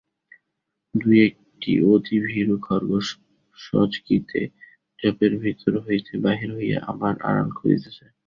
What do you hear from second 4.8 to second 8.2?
ঝোপের ভিতর হইতে বাহির হইয়া আবার আড়াল খুঁজিতেছে।